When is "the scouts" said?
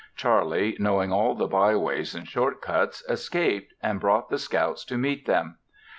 4.31-4.83